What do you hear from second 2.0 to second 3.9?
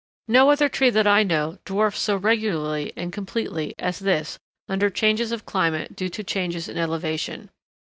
regularly and completely